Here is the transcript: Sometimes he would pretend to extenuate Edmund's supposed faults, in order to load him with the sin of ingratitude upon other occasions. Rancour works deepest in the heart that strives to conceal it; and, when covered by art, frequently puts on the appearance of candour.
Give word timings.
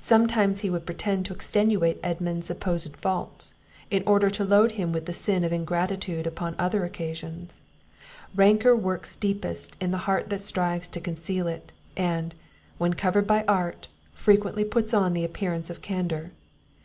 Sometimes 0.00 0.62
he 0.62 0.70
would 0.70 0.84
pretend 0.86 1.24
to 1.26 1.32
extenuate 1.32 2.00
Edmund's 2.02 2.48
supposed 2.48 2.96
faults, 2.96 3.54
in 3.92 4.02
order 4.08 4.28
to 4.28 4.42
load 4.44 4.72
him 4.72 4.90
with 4.90 5.06
the 5.06 5.12
sin 5.12 5.44
of 5.44 5.52
ingratitude 5.52 6.26
upon 6.26 6.56
other 6.58 6.84
occasions. 6.84 7.60
Rancour 8.34 8.74
works 8.74 9.14
deepest 9.14 9.76
in 9.80 9.92
the 9.92 9.98
heart 10.10 10.30
that 10.30 10.42
strives 10.42 10.88
to 10.88 11.00
conceal 11.00 11.46
it; 11.46 11.70
and, 11.96 12.34
when 12.78 12.94
covered 12.94 13.28
by 13.28 13.44
art, 13.46 13.86
frequently 14.14 14.64
puts 14.64 14.92
on 14.92 15.14
the 15.14 15.22
appearance 15.24 15.70
of 15.70 15.80
candour. 15.80 16.32